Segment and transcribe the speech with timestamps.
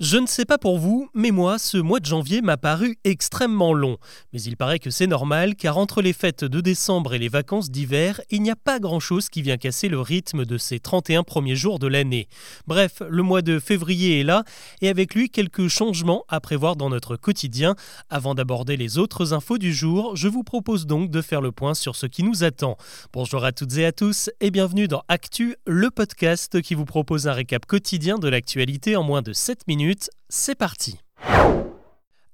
[0.00, 3.72] Je ne sais pas pour vous, mais moi, ce mois de janvier m'a paru extrêmement
[3.72, 3.96] long.
[4.32, 7.70] Mais il paraît que c'est normal, car entre les fêtes de décembre et les vacances
[7.70, 11.54] d'hiver, il n'y a pas grand-chose qui vient casser le rythme de ces 31 premiers
[11.54, 12.26] jours de l'année.
[12.66, 14.42] Bref, le mois de février est là,
[14.80, 17.76] et avec lui quelques changements à prévoir dans notre quotidien.
[18.10, 21.74] Avant d'aborder les autres infos du jour, je vous propose donc de faire le point
[21.74, 22.76] sur ce qui nous attend.
[23.12, 27.28] Bonjour à toutes et à tous, et bienvenue dans Actu, le podcast qui vous propose
[27.28, 29.83] un récap quotidien de l'actualité en moins de 7 minutes
[30.28, 30.98] c'est parti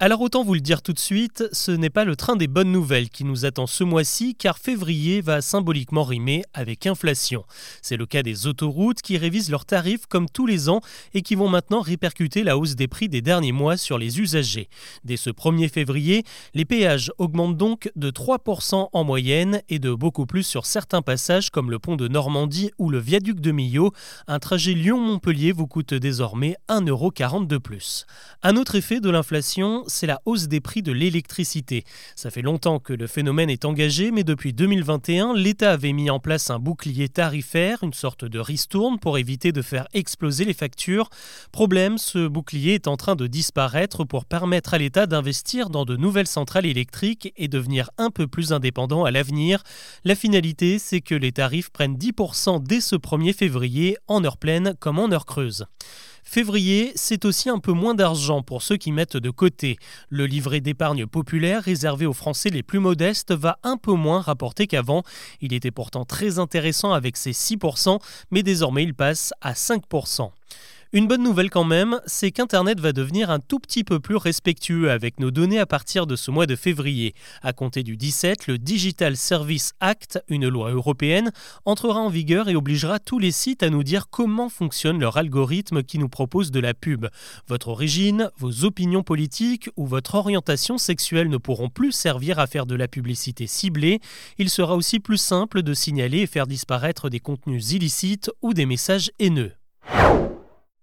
[0.00, 2.70] alors autant vous le dire tout de suite, ce n'est pas le train des bonnes
[2.70, 7.44] nouvelles qui nous attend ce mois-ci car février va symboliquement rimer avec inflation.
[7.82, 10.82] C'est le cas des autoroutes qui révisent leurs tarifs comme tous les ans
[11.14, 14.68] et qui vont maintenant répercuter la hausse des prix des derniers mois sur les usagers.
[15.02, 16.22] Dès ce 1er février,
[16.54, 21.50] les péages augmentent donc de 3% en moyenne et de beaucoup plus sur certains passages
[21.50, 23.90] comme le pont de Normandie ou le viaduc de Millau.
[24.28, 28.06] Un trajet Lyon-Montpellier vous coûte désormais 1,40€ de plus.
[28.44, 31.84] Un autre effet de l'inflation, c'est la hausse des prix de l'électricité.
[32.14, 36.20] Ça fait longtemps que le phénomène est engagé, mais depuis 2021, l'État avait mis en
[36.20, 41.10] place un bouclier tarifaire, une sorte de ristourne pour éviter de faire exploser les factures.
[41.52, 45.96] Problème, ce bouclier est en train de disparaître pour permettre à l'État d'investir dans de
[45.96, 49.62] nouvelles centrales électriques et devenir un peu plus indépendant à l'avenir.
[50.04, 54.74] La finalité, c'est que les tarifs prennent 10% dès ce 1er février, en heure pleine
[54.78, 55.66] comme en heure creuse.
[56.24, 59.78] Février, c'est aussi un peu moins d'argent pour ceux qui mettent de côté.
[60.08, 64.66] Le livret d'épargne populaire réservé aux Français les plus modestes va un peu moins rapporter
[64.66, 65.02] qu'avant.
[65.40, 67.98] Il était pourtant très intéressant avec ses 6%,
[68.30, 70.30] mais désormais il passe à 5%.
[70.94, 74.90] Une bonne nouvelle quand même, c'est qu'Internet va devenir un tout petit peu plus respectueux
[74.90, 77.12] avec nos données à partir de ce mois de février.
[77.42, 81.30] À compter du 17, le Digital Service Act, une loi européenne,
[81.66, 85.82] entrera en vigueur et obligera tous les sites à nous dire comment fonctionne leur algorithme
[85.82, 87.08] qui nous propose de la pub.
[87.48, 92.64] Votre origine, vos opinions politiques ou votre orientation sexuelle ne pourront plus servir à faire
[92.64, 94.00] de la publicité ciblée.
[94.38, 98.64] Il sera aussi plus simple de signaler et faire disparaître des contenus illicites ou des
[98.64, 99.57] messages haineux.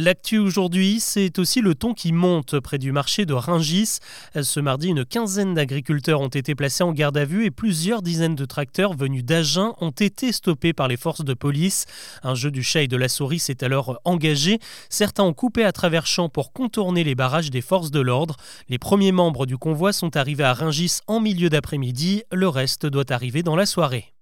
[0.00, 3.98] L'actu aujourd'hui, c'est aussi le ton qui monte près du marché de Ringis.
[4.40, 8.36] Ce mardi, une quinzaine d'agriculteurs ont été placés en garde à vue et plusieurs dizaines
[8.36, 11.86] de tracteurs venus d'Agen ont été stoppés par les forces de police.
[12.22, 14.60] Un jeu du chat et de la souris s'est alors engagé.
[14.88, 18.36] Certains ont coupé à travers champs pour contourner les barrages des forces de l'ordre.
[18.68, 22.22] Les premiers membres du convoi sont arrivés à Ringis en milieu d'après-midi.
[22.30, 24.14] Le reste doit arriver dans la soirée.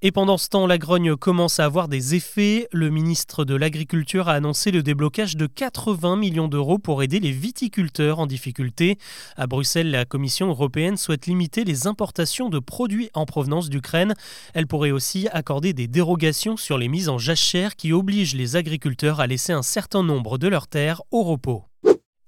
[0.00, 2.68] Et pendant ce temps, la grogne commence à avoir des effets.
[2.70, 7.32] Le ministre de l'Agriculture a annoncé le déblocage de 80 millions d'euros pour aider les
[7.32, 8.96] viticulteurs en difficulté.
[9.36, 14.14] À Bruxelles, la Commission européenne souhaite limiter les importations de produits en provenance d'Ukraine.
[14.54, 19.18] Elle pourrait aussi accorder des dérogations sur les mises en jachère qui obligent les agriculteurs
[19.18, 21.67] à laisser un certain nombre de leurs terres au repos.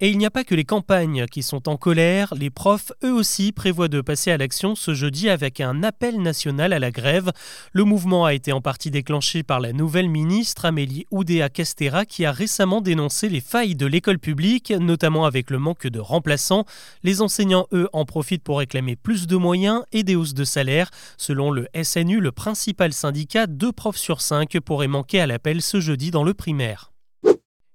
[0.03, 3.13] Et il n'y a pas que les campagnes qui sont en colère, les profs eux
[3.13, 7.33] aussi prévoient de passer à l'action ce jeudi avec un appel national à la grève.
[7.75, 12.33] Le mouvement a été en partie déclenché par la nouvelle ministre Amélie Oudéa-Castera qui a
[12.33, 16.65] récemment dénoncé les failles de l'école publique, notamment avec le manque de remplaçants.
[17.03, 20.91] Les enseignants, eux, en profitent pour réclamer plus de moyens et des hausses de salaire.
[21.19, 25.79] Selon le SNU, le principal syndicat, deux profs sur cinq pourraient manquer à l'appel ce
[25.79, 26.91] jeudi dans le primaire.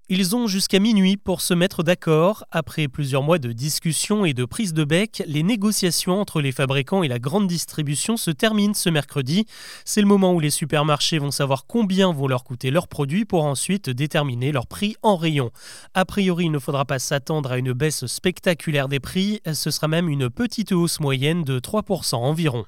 [0.07, 2.45] Ils ont jusqu'à minuit pour se mettre d'accord.
[2.51, 7.01] Après plusieurs mois de discussions et de prise de bec, les négociations entre les fabricants
[7.01, 9.47] et la grande distribution se terminent ce mercredi.
[9.83, 13.45] C'est le moment où les supermarchés vont savoir combien vont leur coûter leurs produits pour
[13.45, 15.49] ensuite déterminer leur prix en rayon.
[15.95, 19.87] A priori, il ne faudra pas s'attendre à une baisse spectaculaire des prix, ce sera
[19.87, 22.65] même une petite hausse moyenne de 3% environ.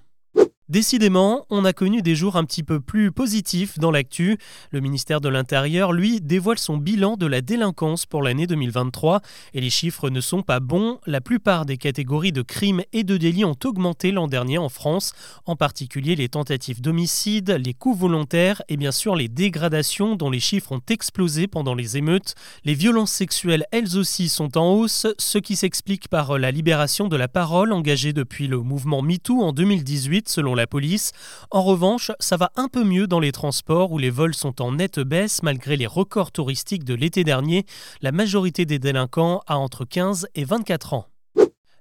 [0.70, 4.38] Décidément, on a connu des jours un petit peu plus positifs dans l'actu.
[4.72, 9.22] Le ministère de l'Intérieur, lui, dévoile son bilan de la délinquance pour l'année 2023
[9.54, 11.00] et les chiffres ne sont pas bons.
[11.06, 15.14] La plupart des catégories de crimes et de délits ont augmenté l'an dernier en France,
[15.46, 20.42] en particulier les tentatives d'homicide, les coups volontaires et bien sûr les dégradations dont les
[20.42, 22.36] chiffres ont explosé pendant les émeutes.
[22.66, 27.16] Les violences sexuelles, elles aussi, sont en hausse, ce qui s'explique par la libération de
[27.16, 31.12] la parole engagée depuis le mouvement MeToo en 2018 selon la police.
[31.52, 34.74] En revanche, ça va un peu mieux dans les transports où les vols sont en
[34.74, 37.66] nette baisse malgré les records touristiques de l'été dernier.
[38.02, 41.06] La majorité des délinquants a entre 15 et 24 ans.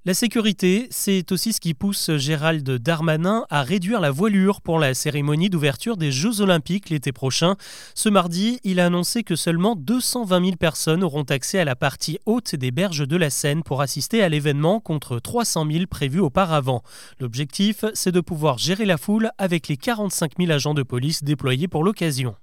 [0.06, 4.94] La sécurité, c'est aussi ce qui pousse Gérald Darmanin à réduire la voilure pour la
[4.94, 7.56] cérémonie d'ouverture des Jeux Olympiques l'été prochain.
[7.96, 12.20] Ce mardi, il a annoncé que seulement 220 000 personnes auront accès à la partie
[12.24, 16.84] haute des berges de la Seine pour assister à l'événement contre 300 000 prévus auparavant.
[17.18, 21.66] L'objectif, c'est de pouvoir gérer la foule avec les 45 000 agents de police déployés
[21.66, 22.36] pour l'occasion.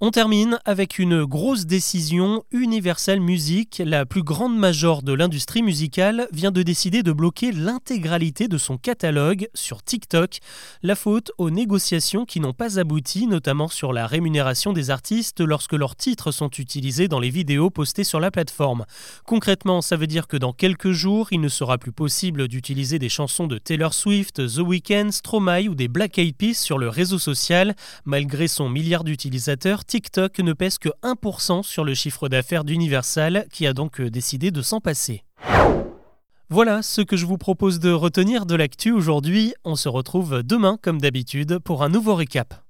[0.00, 2.44] On termine avec une grosse décision.
[2.52, 8.46] Universal Music, la plus grande major de l'industrie musicale, vient de décider de bloquer l'intégralité
[8.46, 10.38] de son catalogue sur TikTok.
[10.84, 15.72] La faute aux négociations qui n'ont pas abouti, notamment sur la rémunération des artistes lorsque
[15.72, 18.84] leurs titres sont utilisés dans les vidéos postées sur la plateforme.
[19.26, 23.08] Concrètement, ça veut dire que dans quelques jours, il ne sera plus possible d'utiliser des
[23.08, 27.18] chansons de Taylor Swift, The Weeknd, Stromae ou des Black Eyed Peas sur le réseau
[27.18, 27.74] social.
[28.04, 33.66] Malgré son milliard d'utilisateurs, TikTok ne pèse que 1% sur le chiffre d'affaires d'Universal, qui
[33.66, 35.24] a donc euh, décidé de s'en passer.
[36.50, 39.54] Voilà ce que je vous propose de retenir de l'actu aujourd'hui.
[39.64, 42.67] On se retrouve demain, comme d'habitude, pour un nouveau récap.